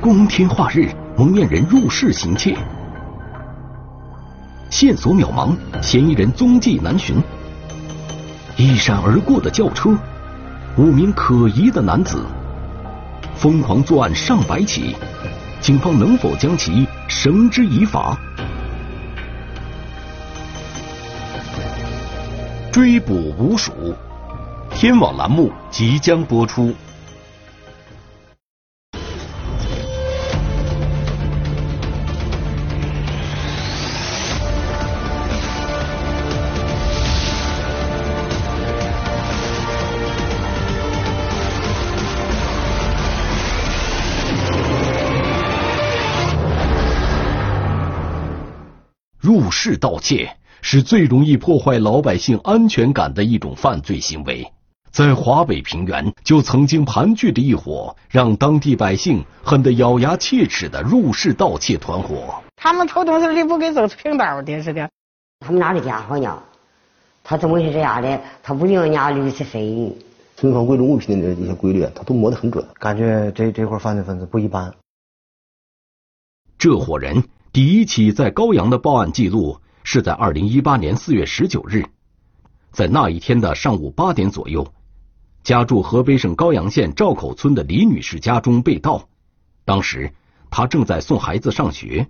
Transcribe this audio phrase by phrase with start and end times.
[0.00, 2.56] 光天化日，蒙面人入室行窃，
[4.70, 7.22] 线索渺茫，嫌疑人踪迹难寻。
[8.56, 9.90] 一闪而过的轿车，
[10.78, 12.24] 五名可疑的男子，
[13.34, 14.96] 疯狂作案上百起，
[15.60, 18.18] 警方能否将其绳之以法？
[22.72, 23.94] 追捕无鼠，
[24.70, 26.74] 天网栏目即将播出。
[49.20, 54.50] 入室盗窃是最容易破坏老百姓安全感的一种犯罪行为。
[54.90, 62.42] 在华北平原，就曾经盘踞着一伙让当地百姓恨得咬牙切齿的入室盗窃团伙。
[62.56, 64.88] 他们偷东西的不给走平道的似的。
[65.40, 66.42] 他们拿的家伙呢？
[67.22, 68.18] 他怎么是这样的？
[68.42, 69.94] 他不领人家律师费。
[70.34, 72.66] 存放贵重物品的这些规律，他都摸得很准。
[72.78, 74.74] 感觉这这伙犯罪分子不一般。
[76.58, 77.22] 这伙人。
[77.52, 81.84] 第一起在高阳的报案记录是在二零一八年四月十九日，
[82.70, 84.64] 在那一天的上午八点左右，
[85.42, 89.08] 家住河北省高阳县赵口村的李女士家中被盗。
[89.64, 90.12] 当时
[90.48, 92.06] 她正在送孩子上学。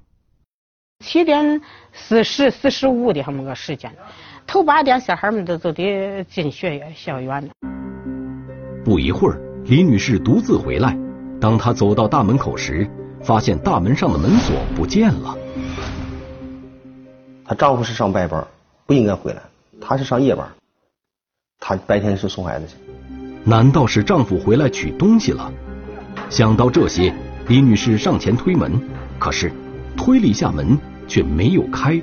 [1.03, 3.97] 七点四十四十五的这么个时间，
[4.47, 7.51] 头八点小孩们都都得进学校园了。
[8.85, 10.95] 不一会儿，李女士独自回来，
[11.41, 12.87] 当她走到大门口时。
[13.23, 15.37] 发现大门上的门锁不见了。
[17.45, 18.47] 她丈夫是上白班，
[18.87, 19.43] 不应该回来。
[19.81, 20.47] 她是上夜班，
[21.59, 22.75] 她白天是送孩子去。
[23.45, 25.53] 难道是丈夫回来取东西了？
[26.29, 27.13] 想到这些，
[27.49, 28.81] 李女士上前推门，
[29.19, 29.51] 可是
[29.97, 32.01] 推了一下门却没有开。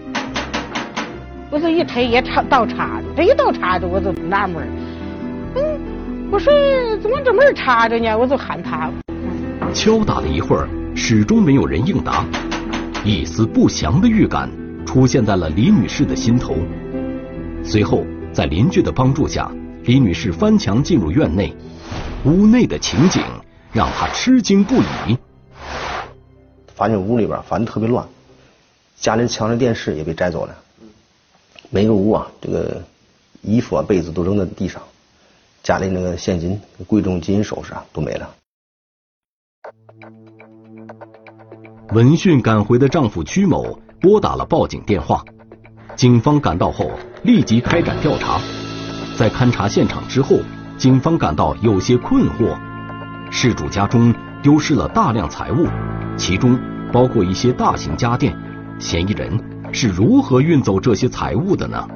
[1.49, 4.67] 我这一推也插倒插着，这一倒插着我就纳闷
[5.55, 5.79] 嗯，
[6.29, 6.53] 我说
[6.97, 8.17] 怎么这门插着呢？
[8.17, 8.91] 我就喊他。
[9.73, 10.67] 敲打了一会儿。
[10.99, 12.25] 始终没有人应答，
[13.05, 14.49] 一丝不祥的预感
[14.85, 16.55] 出现在了李女士的心头。
[17.63, 18.03] 随后，
[18.33, 19.49] 在邻居的帮助下，
[19.83, 21.55] 李女士翻墙进入院内，
[22.25, 23.21] 屋内的情景
[23.71, 25.17] 让她吃惊不已。
[26.73, 28.05] 发现屋里边反正特别乱，
[28.97, 30.57] 家里墙的电视也被摘走了，
[31.69, 32.83] 每个屋啊，这个
[33.43, 34.81] 衣服啊、被子都扔在地上，
[35.61, 38.35] 家里那个现金、贵重金银首饰啊都没了。
[41.93, 45.23] 闻讯赶回的丈夫曲某拨打了报警电话，
[45.95, 46.91] 警方赶到后
[47.23, 48.41] 立即开展调查。
[49.15, 50.37] 在勘查现场之后，
[50.77, 52.57] 警方感到有些困惑：
[53.31, 55.65] 事主家中丢失了大量财物，
[56.17, 56.59] 其中
[56.91, 58.35] 包括一些大型家电，
[58.77, 61.87] 嫌疑人是如何运走这些财物的呢？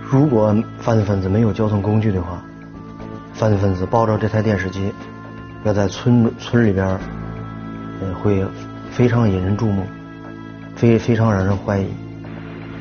[0.00, 2.42] 如果犯罪分子没有交通工具的话，
[3.32, 4.92] 犯罪分子抱着这台电视机。
[5.64, 6.86] 要在村村里边，
[8.00, 8.44] 呃，会
[8.90, 9.84] 非常引人注目，
[10.74, 11.86] 非非常让人怀疑。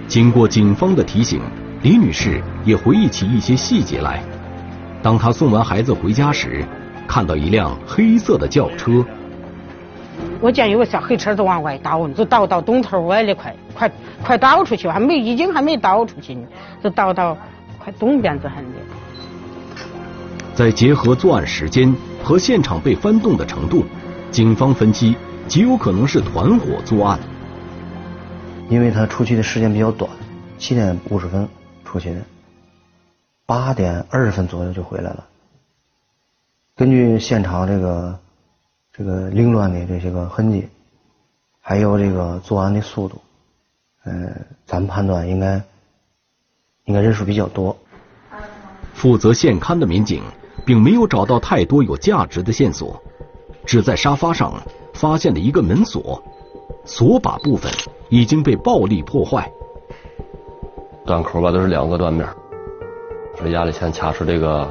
[0.08, 1.42] 经过警方的提醒，
[1.84, 4.22] 李女士也回忆起一些细节来。
[5.04, 6.66] 当她送完孩子回家时，
[7.08, 9.06] 看到一辆黑色的轿车。
[10.40, 13.92] 我见有个小黑车就往外倒，就倒到东头歪的快，快
[14.24, 16.48] 快倒出去，还没已经还没倒出去呢，
[16.84, 17.38] 就倒到
[17.78, 18.80] 快东边子很的。
[20.56, 21.96] 再结合作案时间。
[22.24, 23.84] 和现场被翻动的程度，
[24.30, 25.16] 警方分析
[25.48, 27.20] 极有可能是团伙作案。
[28.70, 30.10] 因为他出去的时间比较短，
[30.60, 31.50] 七点五十分
[31.84, 32.22] 出去的，
[33.48, 35.26] 八点二十分左右就回来了。
[36.76, 38.20] 根据现场这个
[38.94, 40.70] 这个凌乱的这些个痕迹，
[41.60, 43.20] 还有这个作案的速度，
[44.04, 45.60] 嗯，咱们判断应该
[46.86, 47.76] 应该人数比较多。
[48.94, 50.22] 负责现勘的民警。
[50.66, 53.02] 并没有找到太多有价值的线索，
[53.66, 54.54] 只在沙发上
[54.94, 56.22] 发现了一个门锁，
[56.86, 57.72] 锁把部分
[58.10, 59.52] 已经被暴力破坏。
[61.06, 62.28] 断口吧都是两个断面，
[63.36, 64.68] 这压力钳卡出这个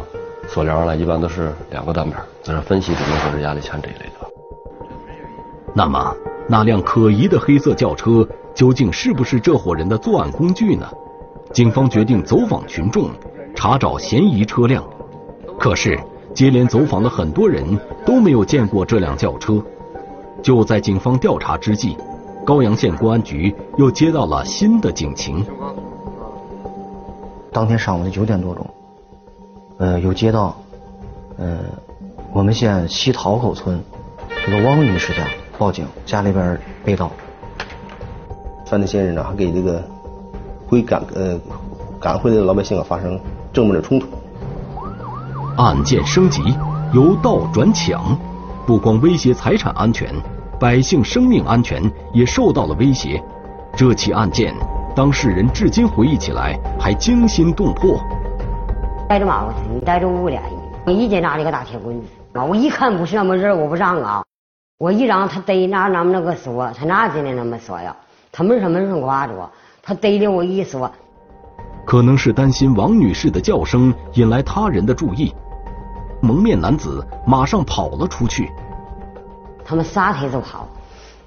[0.47, 2.17] 锁梁来，一般都是两个断面。
[2.43, 4.31] 在这分析，只能说是压力钳这一类的。
[5.75, 6.15] 那么，
[6.49, 10.89] 那辆可疑的黑色轿车究竟是不是这伙人的作案工具呢？
[11.53, 13.11] 警方决定走访群众，
[13.57, 14.85] 查找嫌疑车辆。
[15.61, 16.01] 可是，
[16.33, 19.63] 接连走访的很多人都没有见过这辆轿车。
[20.43, 21.99] 就在警方调查之际，
[22.47, 25.45] 高阳县公安局又接到了新的警情。
[27.53, 28.67] 当天上午的九点多钟，
[29.77, 30.57] 呃，有接到，
[31.37, 31.59] 呃，
[32.33, 33.79] 我们县西桃口村
[34.47, 35.29] 这个汪女士家
[35.59, 37.11] 报警，家里边被盗。
[38.65, 39.85] 犯罪嫌疑人呢，还给这个
[40.67, 41.39] 归赶呃
[42.01, 43.21] 赶回来的老百姓啊发生
[43.53, 44.07] 正面的冲突。
[45.61, 46.41] 案件升级，
[46.95, 48.19] 由盗转抢，
[48.67, 50.11] 不光威胁财产安全，
[50.59, 51.83] 百姓生命安全
[52.15, 53.23] 也受到了威胁。
[53.77, 54.55] 这起案件，
[54.97, 58.01] 当事人至今回忆起来还惊心动魄。
[59.07, 64.25] 带着帽子，你带着五连衣，我一见拿了个大铁棍子，我一看不是那么事，我不让啊，
[64.79, 67.95] 我一让他逮拿那么那个锁，他拿进来那么锁呀？
[68.33, 69.51] 他没上门上挂着，
[69.83, 70.91] 他逮的我一锁。
[71.85, 75.35] 可能是担心王女士的叫声引来他人的注意，
[76.23, 78.51] 蒙面男子马上跑了出去。
[79.65, 80.69] 他们撒腿就跑，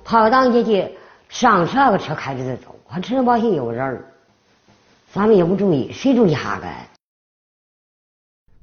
[0.04, 0.92] 跑到当街去，
[1.30, 4.06] 上车个车开着就走，还车上保险有人儿，
[5.12, 6.68] 咱们也不注意，谁注意哈个？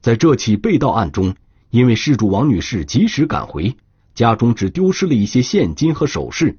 [0.00, 1.34] 在这起被盗案中，
[1.70, 3.76] 因为失主王女士及时赶回，
[4.14, 6.58] 家中只丢失了一些现金和首饰，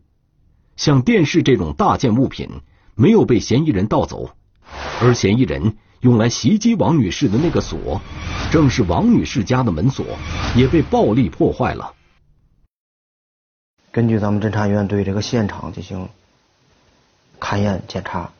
[0.75, 2.49] 像电视这种大件物品
[2.95, 4.31] 没有被嫌疑人盗走，
[5.01, 8.01] 而嫌疑人用来袭击王女士的那个锁，
[8.51, 10.05] 正是王女士家的门锁，
[10.55, 11.93] 也被暴力破坏了。
[13.91, 16.09] 根据咱们侦查员对这个现场进行
[17.39, 18.31] 勘验检查，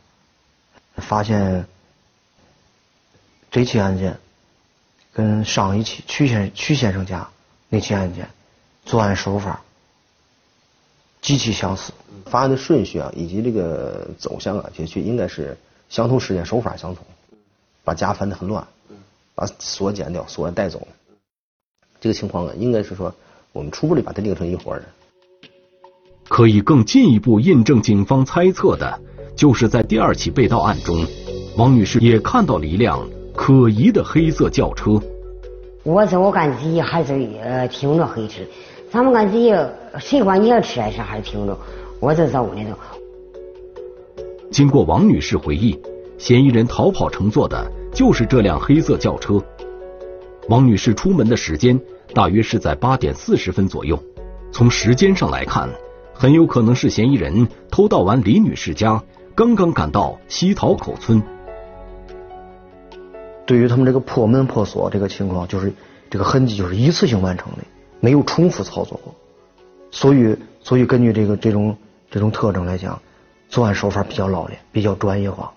[0.96, 1.66] 发现
[3.50, 4.20] 这起案件。
[5.14, 7.28] 跟上一起曲先曲先生家
[7.68, 8.30] 那起案件
[8.86, 9.62] 作案手法
[11.20, 11.92] 极其相似，
[12.28, 15.58] 发案的顺序啊，以及这个走向啊，其实应该是
[15.90, 17.06] 相同时间，手法相同。
[17.84, 18.66] 把家翻得很乱，
[19.36, 20.88] 把锁剪掉，锁带走。
[22.00, 23.14] 这个情况啊，应该是说
[23.54, 24.84] 我们初步的把它定成一伙人。
[26.28, 29.02] 可以更进一步印证警方猜测的，
[29.36, 31.06] 就是在第二起被盗案中，
[31.58, 33.08] 王女士也看到了一辆。
[33.34, 35.02] 可疑的黑色轿车。
[35.84, 38.42] 我走我干自己还是呃停着黑车，
[38.92, 39.52] 咱们赶自己
[40.00, 41.58] 谁管你要吃还是还是停着，
[42.00, 42.78] 我就走那头。
[44.52, 45.80] 经过王女士回忆，
[46.22, 49.44] 嫌疑人逃跑乘坐的就是这辆黑色轿车。
[50.50, 51.82] 王女士出门的时间
[52.14, 53.98] 大约是在八点四十分左右，
[54.52, 55.68] 从时间上来看，
[56.14, 59.04] 很有可能是嫌疑人偷盗完李女士家，
[59.34, 61.24] 刚刚赶到西桃口村。
[63.48, 65.74] 对于他们这个破门破锁这个情况，就是
[66.12, 67.64] 这个痕迹就是一次性完成的，
[68.00, 69.16] 没有重复操作过。
[69.90, 71.76] 所以，所以根据这个这种
[72.12, 73.02] 这种特征来讲，
[73.50, 75.52] 作案手法比较老练，比较专业化。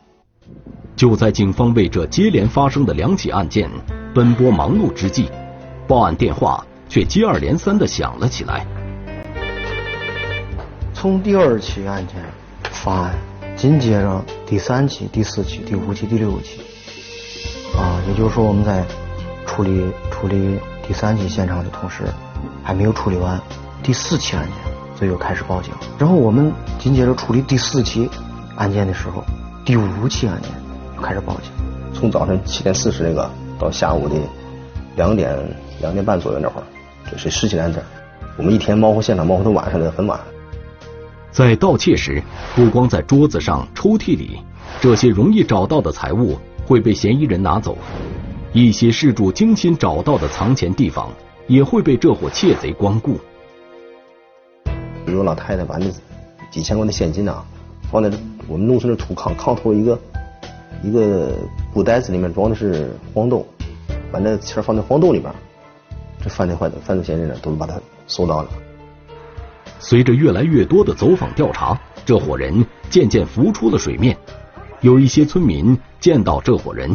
[0.96, 3.68] 就在警方为这接连发生的两起案件
[4.14, 5.28] 奔波忙碌之际，
[5.88, 8.66] 报案电话却接二连三的响了起来。
[10.92, 12.16] 从第二起案件
[12.70, 13.14] 发案，
[13.56, 16.60] 紧接着第三起、第四起、第五起、第六起。
[17.76, 18.84] 啊，也就是说，我们在
[19.44, 22.04] 处理处理第三起现场的同时，
[22.62, 23.40] 还没有处理完
[23.82, 24.54] 第四起案件，
[24.96, 25.74] 所以又开始报警。
[25.98, 28.08] 然后我们紧接着处理第四起
[28.54, 29.24] 案件的时候，
[29.64, 30.50] 第五起案件
[30.94, 31.50] 就开始报警。
[31.94, 34.14] 从早晨七点四十那个到下午的
[34.96, 35.36] 两点
[35.80, 36.64] 两点半左右那会儿，
[37.10, 37.82] 这是十起案件。
[38.36, 40.20] 我们一天猫活现场猫活到晚上的很晚。
[41.30, 42.22] 在盗窃时，
[42.54, 44.40] 不光在桌子上、抽屉里
[44.80, 46.38] 这些容易找到的财物。
[46.66, 47.76] 会被嫌疑人拿走，
[48.54, 51.12] 一些事主精心找到的藏钱地方
[51.46, 53.20] 也会被这伙窃贼光顾。
[55.04, 55.84] 比如老太太把那
[56.50, 57.44] 几千块的现金啊，
[57.90, 58.10] 放在
[58.48, 59.98] 我们农村的土炕炕头一个
[60.82, 61.32] 一个
[61.72, 63.46] 布袋子里面装的是黄豆，
[64.10, 65.32] 把那钱放在黄豆里边，
[66.22, 68.48] 这犯罪犯犯罪嫌疑人都把他搜到了。
[69.78, 74.16] 随着越来越多的走访调查，这伙人渐渐浮出了水面。
[74.80, 76.94] 有一些村民见到这伙人，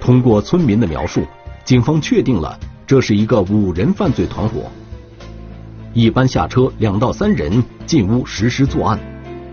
[0.00, 1.24] 通过村民的描述，
[1.64, 4.70] 警方确定了这是一个五人犯罪团伙。
[5.92, 8.98] 一般下车两到三人进屋实施作案，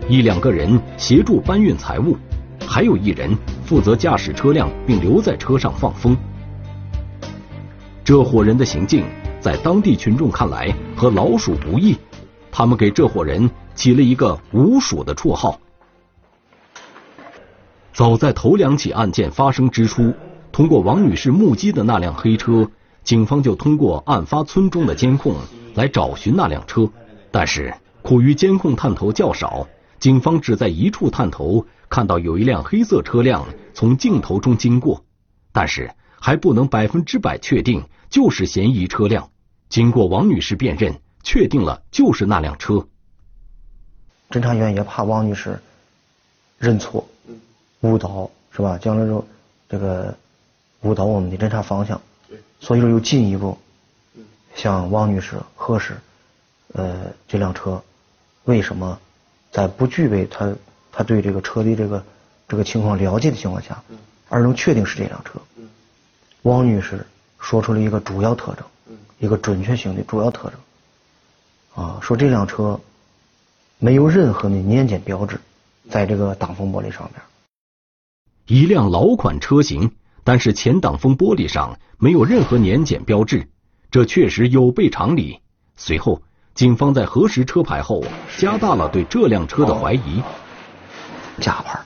[0.08, 2.16] 一两个人协助搬运财物，
[2.66, 6.16] 还有一人负责驾驶车辆并留在车上放风。
[8.04, 9.04] 这伙人的行径
[9.40, 11.96] 在当地群众看来和老鼠不异，
[12.50, 15.58] 他们给这伙人起了一个“无鼠”的绰号。
[17.92, 20.12] 早在头两起案件发生之初，
[20.50, 22.68] 通过王女士目击的那辆黑车，
[23.04, 25.36] 警方就通过案发村中的监控
[25.74, 26.88] 来找寻那辆车。
[27.30, 29.66] 但是，苦于监控探头较少，
[30.02, 35.04] 警方只在一处探头看到有一辆黑色车辆从镜头中经过，
[35.52, 39.30] 但是还不能百分之百确定就是嫌疑车辆。
[39.68, 42.88] 经过王女士辨认，确定了就是那辆车。
[44.28, 45.62] 侦查员也怕王女士
[46.58, 47.06] 认错。
[47.82, 48.76] 误导是吧？
[48.78, 49.24] 将来就
[49.68, 50.12] 这个
[50.80, 52.00] 误导我们的侦查方向，
[52.58, 53.56] 所以说又进一步
[54.56, 55.96] 向王女士核实，
[56.72, 57.80] 呃，这辆车
[58.42, 58.98] 为什么
[59.52, 60.52] 在不具备他
[60.90, 62.04] 他对这个车的这个
[62.48, 63.80] 这个情况了解的情况下，
[64.28, 65.40] 而能确定是这辆车？
[66.42, 67.06] 汪女士
[67.38, 68.64] 说出了一个主要特征，
[69.18, 72.80] 一个准确性的主要特征，啊，说这辆车
[73.78, 75.38] 没有任何的年检标志
[75.88, 77.22] 在这个挡风玻璃上面。
[78.46, 79.92] 一辆老款车型，
[80.24, 83.48] 但是前挡风玻璃上没有任何年检标志，
[83.90, 85.40] 这确实有悖常理。
[85.76, 86.22] 随后，
[86.54, 88.04] 警方在核实车牌后，
[88.38, 90.22] 加大了对这辆车的怀疑。
[91.40, 91.80] 假牌，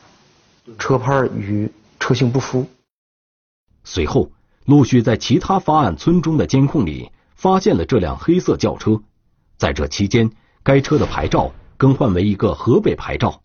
[0.78, 1.70] 车牌与
[2.00, 2.66] 车型不符。
[3.84, 4.30] 随后，
[4.64, 9.00] 陆续在其他发案村中的监控里发现了这辆黑色轿车。
[9.56, 10.28] 在这期间，
[10.64, 13.40] 该车的牌照更换为一个河北牌照，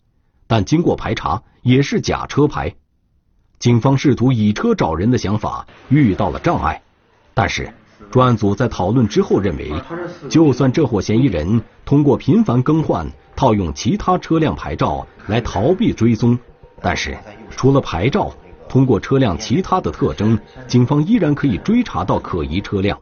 [0.48, 2.74] 但经过排查也是假车牌。
[3.60, 6.82] 警方试图以车找人的想法遇到了障碍，
[7.32, 7.72] 但是
[8.10, 9.72] 专案组在讨论之后认为，
[10.28, 16.38] 就算这伙嫌疑人通过频繁更换、套用其他车辆牌照来逃避追踪，
[16.80, 17.16] 但是
[17.50, 18.30] 除了牌照，
[18.68, 22.98] 通过车辆其他的特征，警方依然可以追查到可疑车辆。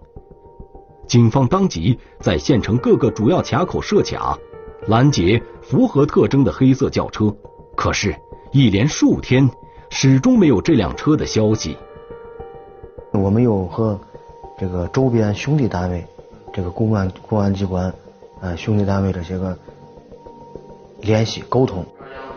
[1.09, 4.38] 警方当即在县城各个主要卡口设卡，
[4.87, 7.35] 拦截符合特征的黑色轿车，
[7.76, 8.14] 可是，
[8.52, 9.50] 一连数天。
[9.92, 11.76] 始终没有这辆车的消息。
[13.12, 14.00] 我们有和
[14.61, 16.05] 这个周边兄弟单位、
[16.52, 17.90] 这个公安公安机关、
[18.43, 19.59] 呃兄弟单位这些个
[21.00, 21.83] 联系沟通。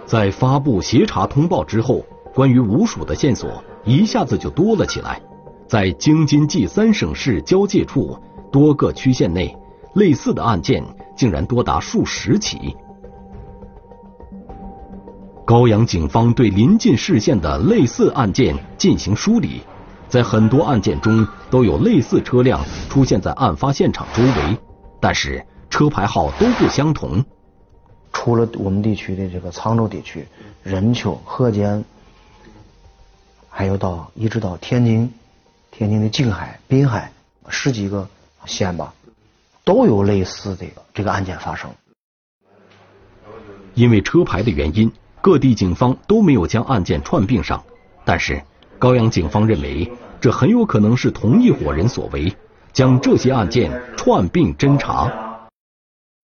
[0.05, 2.01] 在发布协查通报之后，
[2.33, 5.21] 关于吴蜀的线索一下子就多了起来。
[5.67, 8.17] 在京津冀三省市交界处
[8.53, 9.53] 多个区县内，
[9.93, 10.81] 类似的案件
[11.17, 12.73] 竟然多达数十起。
[15.43, 19.61] 高阳警方对临近市县的类似案件进行梳理，
[20.13, 24.59] 在很多案件中都有类似车辆出现在案发现场周围，
[25.01, 27.25] 但是车牌号都不相同。
[28.11, 30.27] 除了我们地区的这个沧州地区、
[30.61, 31.83] 任丘、河间，
[33.49, 35.11] 还有到一直到天津、
[35.71, 37.11] 天津的静海、滨海
[37.49, 38.07] 十几个
[38.45, 38.93] 县吧，
[39.63, 41.71] 都有类似的这个案件发生。
[43.73, 44.91] 因为车牌的原因。
[45.21, 47.63] 各地警方都没有将案件串并上，
[48.03, 48.43] 但是
[48.83, 52.35] 高阳警方认为这很有可能是同一伙人所为，
[52.73, 55.47] 将这些案件串并侦查。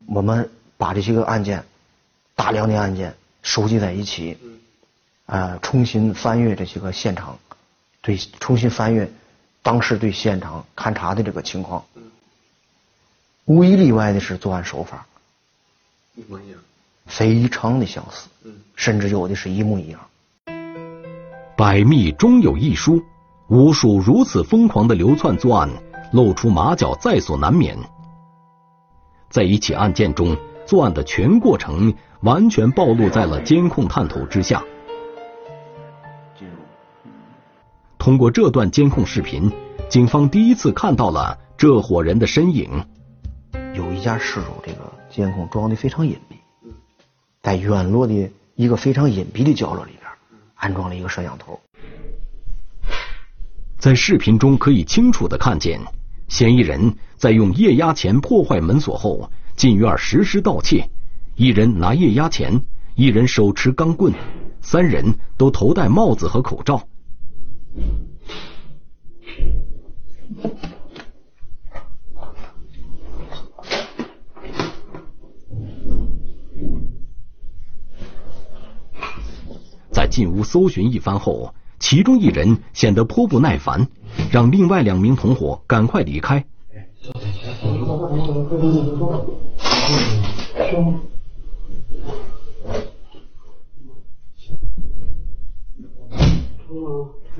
[0.05, 1.63] 我们把这些个案件，
[2.35, 4.37] 大量的案件收集在一起，
[5.25, 7.39] 啊，重新翻阅这些个现场，
[8.01, 9.09] 对，重新翻阅
[9.61, 11.85] 当时对现场勘查的这个情况，
[13.45, 15.07] 无一例外的是作案手法
[16.13, 16.59] 一模一样。
[17.05, 18.27] 非常的相似，
[18.75, 20.08] 甚至有的是一模一样。
[21.59, 23.03] 百密终有一疏，
[23.49, 25.69] 无数如此疯狂的流窜作案，
[26.13, 27.77] 露出马脚在所难免。
[29.29, 34.63] 在一起案件中，作案的全过程完全暴露在了监控探头之下。
[37.97, 39.51] 通过这段监控视频，
[39.89, 42.69] 警方第一次看到了这伙人的身影。
[43.73, 46.35] 有一家失主，这个监控装的非常隐蔽。
[47.41, 49.98] 在院落的一个非常隐蔽的角落里，
[50.59, 51.59] 安装了一个摄像头。
[53.77, 55.79] 在视频中可以清楚的看见，
[56.27, 60.87] 嫌疑人在用液压钳破坏门锁后进院实施盗窃。
[61.35, 62.61] 一人拿液压钳，
[62.95, 64.13] 一人手持钢棍，
[64.61, 66.85] 三人都头戴帽子和口罩。
[80.09, 83.87] 进屋搜寻一番后，其中一人显得颇不耐烦，
[84.31, 86.45] 让另外两名同伙赶快离开。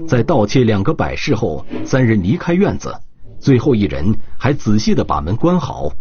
[0.08, 2.96] 在盗窃两个摆饰后，三人离开院子，
[3.40, 5.92] 最后一人还仔细的把门关好。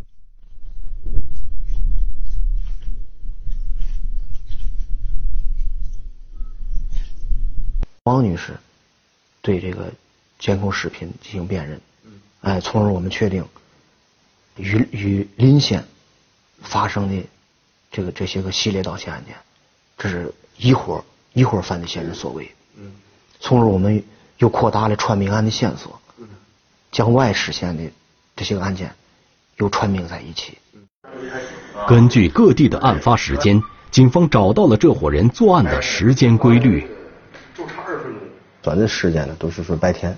[8.08, 8.56] 王女士
[9.42, 9.92] 对这个
[10.38, 11.78] 监控视频进行辨认，
[12.40, 13.44] 哎，从而我们确定
[14.56, 15.84] 与与临县
[16.62, 17.22] 发生的
[17.92, 19.36] 这个这些个系列盗窃案件，
[19.98, 22.50] 这是一伙一伙犯罪嫌疑人所为。
[23.40, 24.02] 从而我们
[24.38, 26.00] 又扩大了串并案的线索，
[26.90, 27.82] 将外市县的
[28.34, 28.90] 这些个案件
[29.58, 30.56] 又串并在一起。
[31.86, 36.97] 根据各地的案发时间，警方找到了这伙人作案的时间规律。
[38.68, 40.14] 短的时间呢，都是说白天，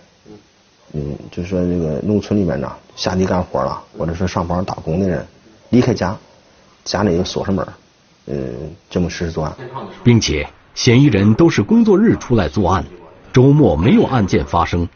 [0.93, 5.25] 嗯，就是说这个农村里面呢，下地干活了，或者说上班打工的人，
[5.69, 6.19] 离开家，
[6.83, 7.65] 家里又锁上门，
[8.27, 9.55] 嗯，这么实施作案。
[10.03, 12.85] 并且嫌疑人都是工作日出来作案，
[13.33, 14.89] 周末没有案件发生。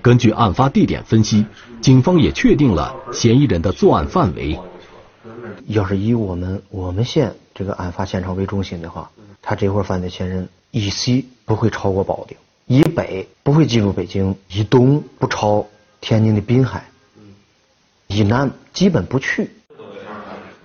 [0.00, 1.44] 根据案发地点分析，
[1.82, 4.58] 警方也确定了嫌疑人的作案范围。
[5.66, 9.10] 要是以我们我们县这个案发现场为中心的话，
[9.42, 12.38] 他这伙犯罪嫌疑人以西不会超过保定，
[12.70, 15.66] 以北不会进入北京，以东不超
[16.00, 16.84] 天津的滨海，
[18.06, 19.50] 以南基本不去。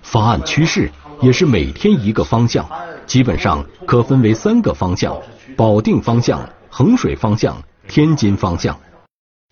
[0.02, 2.70] 发案趋势也是每天一个方向，
[3.08, 5.20] 基本上可分为三个方向：
[5.56, 8.78] 保定方向、衡水方向、天津方向。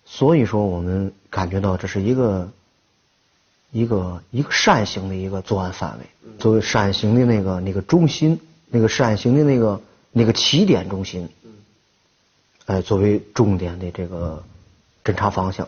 [0.05, 2.49] 所以说，我们感觉到这是一个
[3.73, 6.05] 一个一个扇形的一个作案范围，
[6.39, 9.81] 作为扇形的那个那个中心，那个扇形的那个
[10.13, 11.27] 那个起点中心，
[12.65, 14.43] 哎，作为重点的这个
[15.03, 15.67] 侦查方向。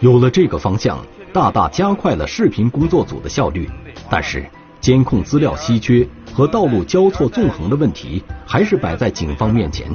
[0.00, 3.70] 有了这个方向，大大加快了视频工作组的效率。
[4.10, 4.44] 但是，
[4.80, 9.90] 监控资料稀缺和道路交错纵横的问题还是摆在警方面前。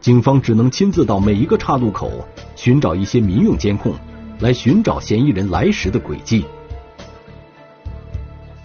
[0.00, 2.10] 警方只能亲自到每一个岔路口
[2.56, 3.94] 寻找一些民用监控，
[4.40, 6.44] 来寻找嫌疑人来时的轨迹。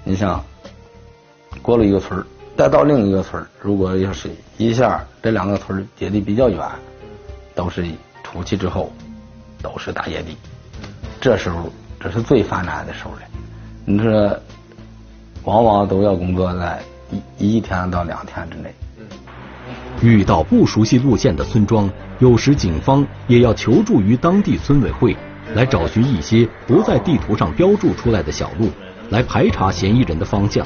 [0.04, 0.44] 你像，
[1.62, 2.26] 过了一个村
[2.58, 6.68] 再到另一个村如果要是一下这两个村接的比较远，
[7.54, 7.86] 都是
[8.24, 8.92] 出去之后
[9.62, 10.36] 都是大野地，
[11.22, 13.20] 这时候这是最犯难的时候了。
[13.86, 14.36] 你说，
[15.44, 16.82] 往往都要工作在
[17.38, 18.74] 一一天到两天之内。
[20.02, 21.88] 遇到不熟悉路线的村庄，
[22.18, 25.16] 有时警方也要求助于当地村委会，
[25.54, 28.72] 来找寻一些不在地图上标注出来的小路，
[29.12, 30.66] 来排查嫌疑人的方向。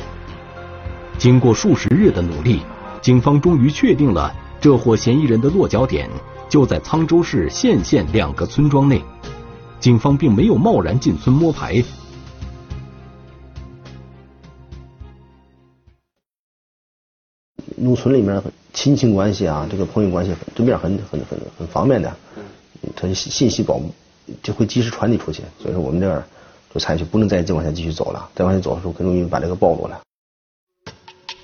[1.21, 2.61] 经过数十日的努力，
[2.99, 6.09] 警方终于确定了这伙嫌疑人的落脚点
[6.49, 8.99] 就在沧州市县县两个村庄内。
[9.79, 11.83] 警方并没有贸然进村摸排。
[17.75, 18.41] 农村里面，
[18.73, 22.11] 亲情关系啊，这个朋友关系，对面很很很很方便的，
[22.95, 23.79] 他信息保
[24.41, 26.23] 就会及时传递出去，所以说我们这儿
[26.73, 30.01] 就采取不能再再往下继续走了，再往下走的时候更容易把这个暴露了。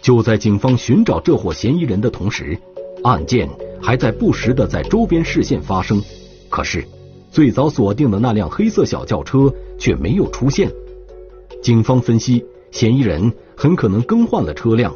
[0.08, 2.58] 就在警方寻找这伙嫌疑人的同时，
[3.04, 3.46] 案件
[3.82, 6.02] 还在不时的在周边市县发生，
[6.48, 6.82] 可是
[7.30, 10.72] 最早锁定的那辆黑色小轿车却没有出现。
[11.62, 14.96] 警方分析，嫌疑人很可能更换了车辆。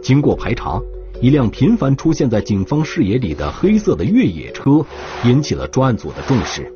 [0.00, 0.80] 经过排查，
[1.20, 4.86] 一辆频繁出现在警方视野里的黑色的越野车
[5.24, 6.72] 引起了专案组的重视。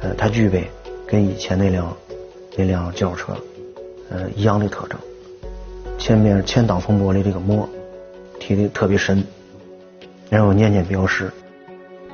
[0.00, 0.70] 呃，它具备
[1.06, 1.94] 跟以前那辆
[2.56, 3.36] 那辆轿车
[4.08, 4.98] 呃一样的特征，
[5.98, 7.68] 前面前挡风玻璃这个膜
[8.38, 9.22] 贴的特别深，
[10.30, 11.30] 然后年鉴标识。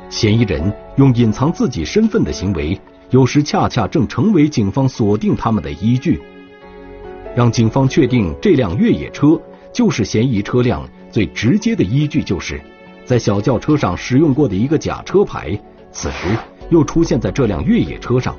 [0.09, 6.21] 嫌疑人用隐藏自己身份的行为，有时恰恰正成为警方锁定他们的依据，
[7.37, 9.41] 让警方确定这辆越野车。
[9.73, 12.61] 就是嫌疑车辆最直接的依据，就是
[13.05, 15.59] 在小轿车上使用过的一个假车牌，
[15.91, 16.29] 此时
[16.71, 18.37] 又出现在这辆越野车上。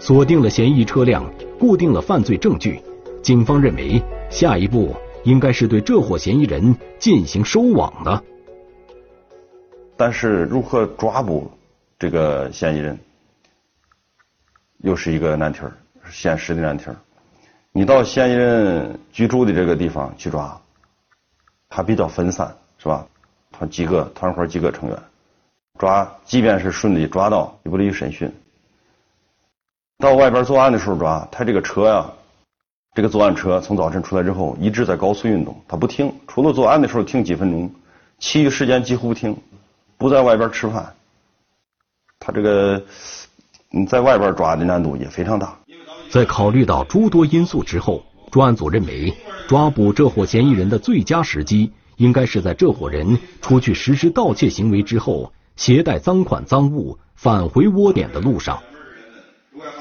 [0.00, 1.24] 锁定了嫌疑车辆，
[1.60, 2.80] 固定了犯罪证据，
[3.24, 8.22] 警方认为下一步应该是对这伙嫌疑人进行收网的。
[9.96, 11.50] 但是如何抓捕
[11.98, 12.98] 这个嫌疑人，
[14.78, 15.72] 又是一个难题儿，
[16.10, 16.96] 现实的难题儿。
[17.72, 20.60] 你到嫌疑人居住的这个地方去抓，
[21.70, 23.06] 他比较分散，是吧？
[23.50, 24.98] 他几个团伙几个成员
[25.78, 28.30] 抓，即便是顺利抓到，也不利于审讯。
[29.96, 32.12] 到外边作案的时候抓，他这个车呀，
[32.94, 37.68] 这个作案车从早晨出来之后，一直在高速运动，他不停，除了作案的时候停几分钟，
[38.20, 39.36] 其余时间几乎不停，
[39.98, 40.94] 不在外边吃饭。
[42.20, 42.84] 他这个
[43.70, 45.58] 你在外边抓的难度也非常大。
[46.08, 49.12] 在考虑到诸多因素之后，专案组认为，
[49.48, 58.62] 抓捕这伙嫌疑人的最佳时机，应该是在这伙人出去实施盗窃行为之后，携带赃款赃物返回窝点的路上。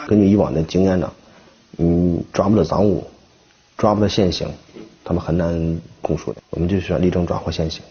[0.08, 1.14] 根据以往的经验呢，
[1.78, 3.06] 嗯，抓不到赃物，
[3.78, 4.48] 抓不到现行，
[5.04, 6.42] 他们很难供述的。
[6.50, 7.84] 我们就需要力争抓获现行，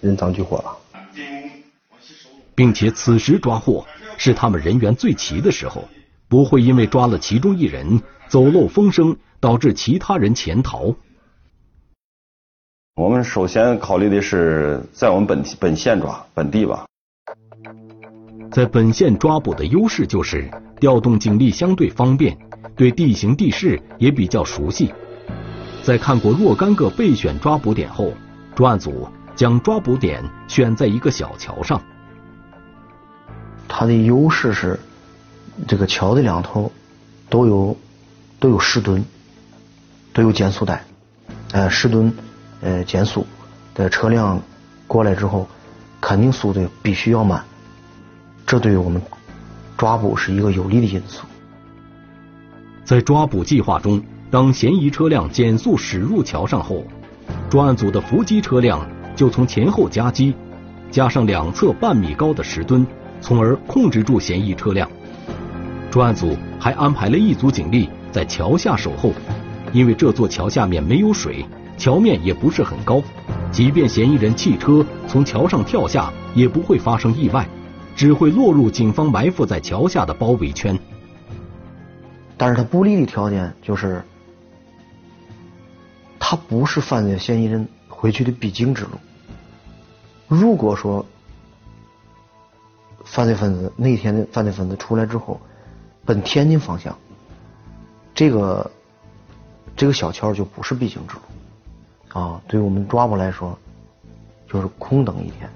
[0.00, 0.76] 人赃俱获吧。
[2.54, 3.86] 并且此时抓获
[4.18, 5.88] 是他们人员最齐的时候。
[6.28, 10.94] 不会因为抓了其中一人走漏风声，导致其他人潜逃。
[12.94, 16.86] 我们首先考虑的是在我们本本县抓本地吧。
[18.50, 22.38] 在本县抓捕的优势就是调动警力相对方便，
[22.76, 24.92] 对地形地势也比较熟悉。
[25.82, 28.12] 在看过若干个备选抓捕点后，
[28.54, 31.82] 专案组将抓捕点选在一个小桥上。
[33.66, 34.78] 它的优势是
[35.66, 36.70] 这个桥的两头
[37.28, 37.76] 都有
[38.38, 39.04] 都有石墩，
[40.12, 40.84] 都有减速带，
[41.52, 42.14] 呃，石墩
[42.60, 43.26] 呃减速
[43.74, 44.40] 的车辆
[44.86, 45.48] 过来之后，
[46.00, 47.42] 肯定速度必须要慢，
[48.46, 49.02] 这对于我们
[49.76, 51.24] 抓捕是一个有利的因素。
[52.84, 56.84] 在抓捕计划中，当嫌疑车辆减速驶入桥上后，
[57.48, 60.34] 专案组的伏击车辆就从前后夹击，
[60.90, 62.84] 加上两侧半米高的石墩，
[63.20, 64.90] 从而控制住嫌疑车辆。
[65.90, 69.12] 专案组还安排了一组警力在桥下守候，
[69.72, 71.44] 因为这座桥下面没有水，
[71.76, 73.00] 桥面也不是很高，
[73.52, 77.46] 即便嫌疑人弃车从桥上跳下，也不会发生意外，
[77.94, 80.76] 只会落入警方埋伏在桥下的包围圈。
[82.42, 84.02] 但是他不利的条件就是，
[86.18, 88.98] 他不是犯罪嫌疑人回去的必经之路。
[90.26, 91.06] 如果说
[93.04, 95.40] 犯罪分子那天的犯罪分子出来之后，
[96.04, 96.98] 奔天津方向，
[98.12, 98.68] 这个
[99.76, 103.56] 这个小桥就不是必经之路，啊，对于我们抓捕来说，
[104.48, 105.48] 就是空等一天。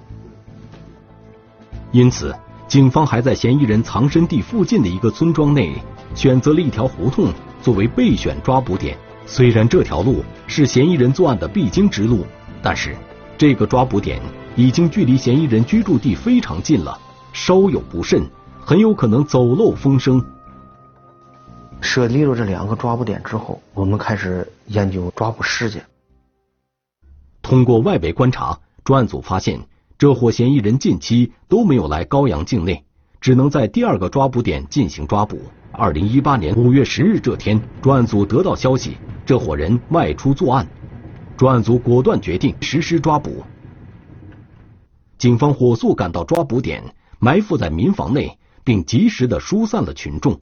[1.90, 2.32] 因此，
[2.68, 5.82] 警方还在嫌疑人藏身地附近的一个村庄内。
[6.14, 8.96] 选择了一条胡同作为备选抓捕点。
[9.26, 12.24] 虽然这条路是嫌疑人作案的必经之路，
[12.62, 12.96] 但是
[13.36, 14.20] 这个抓捕点
[14.54, 16.96] 已经距离嫌疑人居住地非常近了，
[17.32, 18.22] 稍有不慎，
[18.60, 20.24] 很有可能走漏风声。
[21.80, 25.84] 设立了这两个抓捕点之后，我们开始研究抓捕时间。
[27.42, 29.60] 通过外围观察，专案组发现
[29.98, 32.84] 这伙嫌疑人近期都没有来高阳境内，
[33.20, 35.38] 只能在第二个抓捕点进行抓捕。
[35.78, 40.66] 二零一八年五月十日这天，专案组得到消息，这伙人外出作案，
[41.36, 43.44] 专案组果断决定实施抓捕。
[45.18, 46.82] 警方火速赶到抓捕点，
[47.18, 50.40] 埋伏在民房内，并及时的疏散了群众。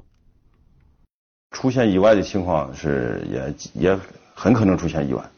[1.50, 3.98] 出现意外的情况是也也
[4.34, 5.30] 很可能出现意外，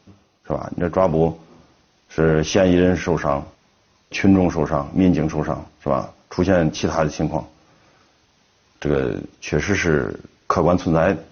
[0.46, 0.70] 是吧？
[0.76, 1.38] 你这抓捕
[2.10, 3.42] 是嫌疑人受伤，
[4.10, 6.12] 群众受伤，民警受伤，是吧？
[6.28, 7.42] 出现其他的情况。
[8.80, 11.24] 这个确实是客观存在的。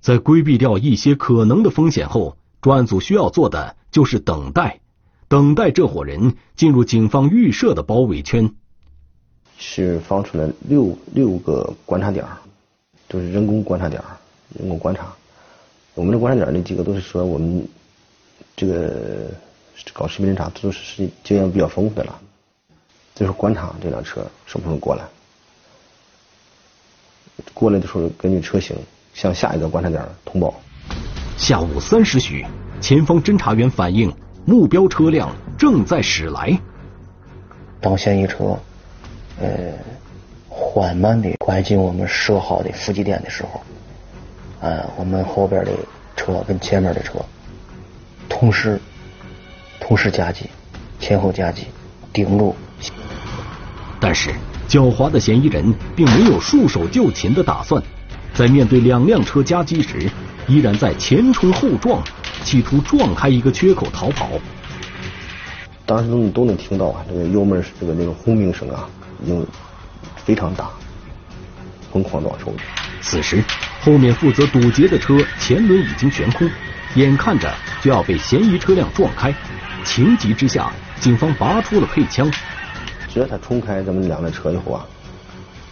[0.00, 4.80] 在规避掉一些可能的风险后，专案组需要做的就是等待，
[5.26, 8.54] 等待这伙人进入警方预设的包围圈。
[9.58, 12.24] 是放出来六六个观察点，
[13.08, 14.00] 都是人工观察点，
[14.56, 15.12] 人工观察。
[15.94, 17.66] 我们的观察点那几个都是说我们
[18.54, 19.30] 这个
[19.92, 22.20] 搞视频侦查都是经验比较丰富的了，
[23.14, 25.04] 就是观察这辆车什么时候过来。
[27.54, 28.76] 过来的时候，根据车型
[29.14, 30.54] 向下一个观察点通报。
[31.36, 32.46] 下午三时许，
[32.80, 34.12] 前方侦查员反映
[34.44, 36.58] 目标车辆正在驶来。
[37.80, 38.58] 当嫌疑车
[39.40, 39.74] 呃
[40.48, 43.60] 缓慢的拐进我们设好的伏击点的时候，
[44.60, 45.72] 呃，我们后边的
[46.16, 47.18] 车跟前面的车
[48.28, 48.80] 同时
[49.78, 50.48] 同时夹击，
[50.98, 51.66] 前后夹击，
[52.12, 52.56] 顶住。
[54.00, 54.34] 但是。
[54.68, 57.82] 狡猾的嫌疑人并没有束手就擒的打算，
[58.34, 60.10] 在面对两辆车夹击时，
[60.46, 62.02] 依然在前冲后撞，
[62.42, 64.28] 企图撞开一个缺口逃跑。
[65.84, 68.88] 当时都都能听到啊，这个油门这个那个轰鸣声啊，
[69.22, 69.46] 已经
[70.16, 70.68] 非常大，
[71.92, 72.46] 疯狂撞车。
[73.00, 73.42] 此时，
[73.80, 76.50] 后面负责堵截的车前轮已经悬空，
[76.96, 79.32] 眼看着就要被嫌疑车辆撞开，
[79.84, 82.28] 情急之下，警方拔出了配枪。
[83.16, 84.86] 只要他冲开咱们两辆车以后啊，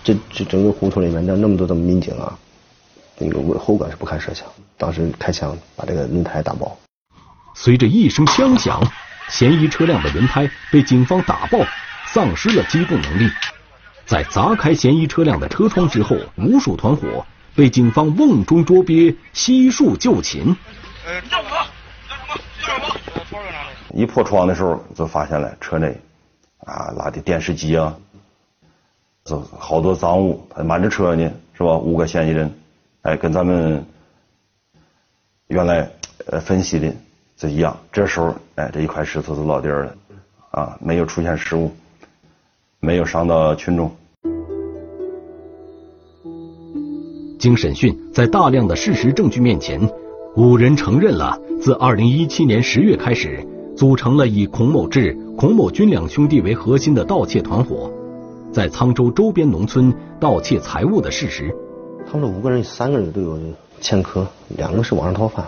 [0.03, 2.39] 这这整个胡同里面那那么多的民警啊，
[3.19, 4.49] 那个后果是不堪设想。
[4.79, 6.75] 当时开枪把这个轮胎打爆。
[7.55, 8.83] 随着一声枪响，
[9.29, 11.59] 嫌疑车辆的轮胎被警方打爆，
[12.07, 13.31] 丧失了机动能力。
[14.07, 20.57] 在砸开嫌疑车辆的车窗之后，无数团伙被警方瓮中捉鳖，悉数就擒。
[21.31, 21.51] 叫什么？
[22.67, 22.97] 叫什么？
[23.15, 23.43] 叫什么？
[23.95, 25.95] 一破窗的时候，就发现了车内。
[26.65, 27.97] 啊，拉的电视机啊，
[29.25, 31.77] 这好多赃物，还满着车呢，是吧？
[31.77, 32.53] 五个嫌疑人，
[33.03, 33.85] 哎，跟咱们
[35.49, 35.89] 原来
[36.27, 36.93] 呃分析的
[37.37, 37.77] 这一样。
[37.93, 39.95] 这时候，哎，这一块石头就落地了，
[40.51, 41.71] 啊，没有出现失误，
[42.81, 43.95] 没有伤到群众。
[47.39, 49.91] 经审讯，在大量的事实证据面前，
[50.35, 53.47] 五人承认了自二零一七年十月开始。
[53.77, 57.91] 组成了以孔某志、孔某军两兄弟为核心的盗窃团伙，
[58.53, 61.55] 在沧州周边农村盗窃财物的事实。
[62.11, 63.39] 他们五个人，三个人都有
[63.81, 65.45] 前科，两个是网上逃犯，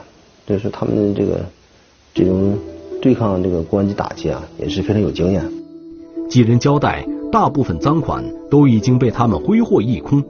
[0.47, 1.45] 就是他们这个
[2.13, 2.59] 这种
[3.01, 5.45] 对抗这个公安局打击啊，也是非常有经验。
[6.29, 10.25] 几人交代，大部分赃款都已经被他们挥霍一空。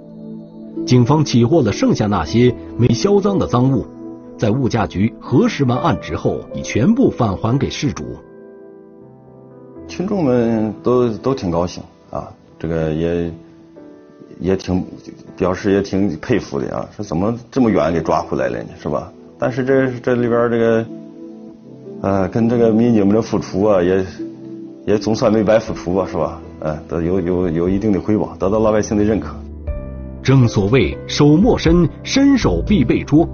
[0.85, 3.87] 警方起获了剩下那些没销赃的赃物，
[4.39, 8.05] 在物价局核实完案值后，已全部返还给事主。
[9.89, 13.33] 群众们都都挺高兴啊，这个也
[14.41, 14.85] 也挺
[15.37, 19.13] 表示也挺佩服的啊，说怎么这么远给抓回来了呢，是吧？
[19.39, 20.87] 但是这这里边这个
[22.03, 24.05] 呃，跟这个民警们的付出啊，也
[24.85, 26.41] 也总算没白付出吧，是吧？
[26.61, 29.35] 嗯，得有有有一定的回报，得到老百姓的认可。
[30.23, 33.29] 正所谓手莫伸，伸手必被捉。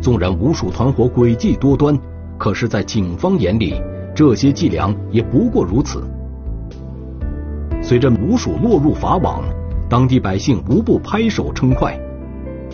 [0.00, 1.98] 纵然吴蜀团伙诡计多端，
[2.38, 3.74] 可是，在警方眼里，
[4.14, 6.02] 这些伎俩也不过如此。
[7.82, 9.42] 随着吴蜀落入法网，
[9.88, 11.98] 当地百姓无不拍手称快，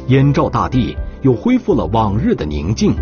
[0.06, 2.94] 燕赵大地又恢复了往日的宁静。